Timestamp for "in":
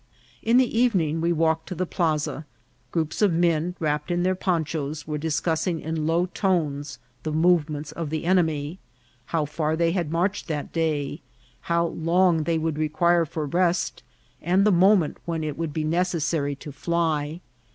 0.41-0.57, 4.09-4.23, 5.79-6.07